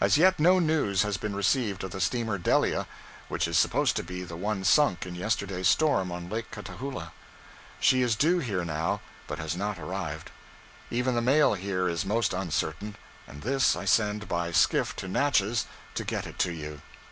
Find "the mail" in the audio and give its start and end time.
11.14-11.54